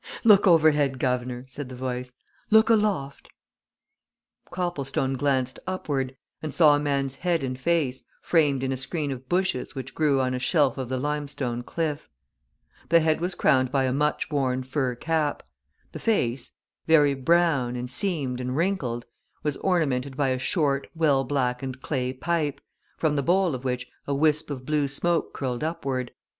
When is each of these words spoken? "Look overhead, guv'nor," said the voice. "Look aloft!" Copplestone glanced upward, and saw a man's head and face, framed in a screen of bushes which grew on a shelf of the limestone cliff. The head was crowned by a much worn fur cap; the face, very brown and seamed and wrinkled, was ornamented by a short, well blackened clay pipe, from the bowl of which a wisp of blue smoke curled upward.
"Look 0.23 0.47
overhead, 0.47 0.97
guv'nor," 0.97 1.43
said 1.47 1.69
the 1.69 1.75
voice. 1.75 2.11
"Look 2.49 2.71
aloft!" 2.71 3.29
Copplestone 4.49 5.13
glanced 5.13 5.59
upward, 5.67 6.17
and 6.41 6.51
saw 6.55 6.75
a 6.75 6.79
man's 6.79 7.13
head 7.13 7.43
and 7.43 7.59
face, 7.59 8.03
framed 8.19 8.63
in 8.63 8.71
a 8.71 8.77
screen 8.77 9.11
of 9.11 9.29
bushes 9.29 9.75
which 9.75 9.93
grew 9.93 10.19
on 10.19 10.33
a 10.33 10.39
shelf 10.39 10.79
of 10.79 10.89
the 10.89 10.97
limestone 10.97 11.61
cliff. 11.61 12.09
The 12.89 13.01
head 13.01 13.21
was 13.21 13.35
crowned 13.35 13.71
by 13.71 13.83
a 13.83 13.93
much 13.93 14.31
worn 14.31 14.63
fur 14.63 14.95
cap; 14.95 15.43
the 15.91 15.99
face, 15.99 16.53
very 16.87 17.13
brown 17.13 17.75
and 17.75 17.87
seamed 17.87 18.41
and 18.41 18.57
wrinkled, 18.57 19.05
was 19.43 19.55
ornamented 19.57 20.17
by 20.17 20.29
a 20.29 20.39
short, 20.39 20.87
well 20.95 21.23
blackened 21.23 21.83
clay 21.83 22.11
pipe, 22.11 22.59
from 22.97 23.15
the 23.15 23.21
bowl 23.21 23.53
of 23.53 23.63
which 23.63 23.85
a 24.07 24.15
wisp 24.15 24.49
of 24.49 24.65
blue 24.65 24.87
smoke 24.87 25.31
curled 25.31 25.63
upward. 25.63 26.09